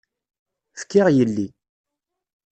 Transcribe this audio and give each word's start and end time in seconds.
Fkiɣ 0.79 1.07
yelli. 1.15 1.47